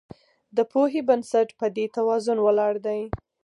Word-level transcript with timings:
د 0.55 0.57
پوهې 0.71 1.01
بنسټ 1.09 1.47
په 1.59 1.65
دې 1.75 1.85
توازن 1.95 2.37
ولاړ 2.41 2.73
دی. 2.85 3.01